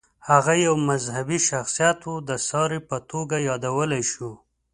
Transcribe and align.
هغه 0.29 0.53
یو 0.65 0.75
مذهبي 0.89 1.39
شخصیت 1.49 1.99
و، 2.09 2.13
د 2.29 2.31
ساري 2.49 2.79
په 2.89 2.97
توګه 3.11 3.35
یادولی 3.49 4.03
شو. 4.11 4.31